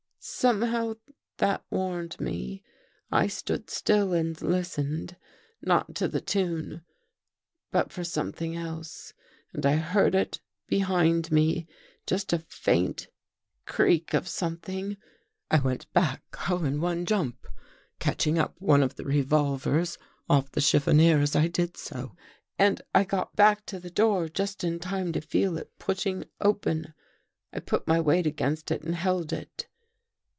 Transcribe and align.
Somehow 0.23 0.97
that 1.37 1.65
warned 1.71 2.19
me. 2.19 2.61
I 3.11 3.25
stood 3.25 3.71
still 3.71 4.13
and 4.13 4.39
listened— 4.39 5.15
not 5.63 5.95
to 5.95 6.07
the 6.07 6.21
tune, 6.21 6.83
but 7.71 7.91
for 7.91 8.03
something 8.03 8.55
else 8.55 9.15
and 9.51 9.65
I 9.65 9.77
heard 9.77 10.13
it 10.13 10.39
behind 10.67 11.31
me— 11.31 11.67
just 12.05 12.33
a 12.33 12.37
faint 12.37 13.07
creak 13.65 14.13
of 14.13 14.27
something." 14.27 14.95
I 15.49 15.57
went 15.57 15.91
back 15.91 16.23
all 16.51 16.65
in 16.65 16.79
one 16.81 17.07
jump, 17.07 17.47
catching 17.97 18.37
up 18.37 18.53
one 18.59 18.83
of 18.83 18.97
the 18.97 19.05
revolvers 19.05 19.97
off 20.29 20.51
the 20.51 20.61
chiffonier 20.61 21.19
as 21.19 21.35
I 21.35 21.47
did 21.47 21.77
so, 21.77 22.15
and 22.59 22.79
I 22.93 23.05
got 23.05 23.35
back 23.35 23.65
to 23.67 23.79
the 23.79 23.89
door 23.89 24.29
just 24.29 24.63
in 24.63 24.77
time 24.77 25.13
to 25.13 25.19
feel 25.21 25.57
it 25.57 25.71
push 25.79 26.05
ing 26.05 26.25
open. 26.39 26.93
I 27.51 27.59
put 27.59 27.87
my 27.87 27.99
weight 27.99 28.27
against 28.27 28.69
it 28.69 28.83
and 28.83 28.93
held 28.93 29.33
it. 29.33 29.67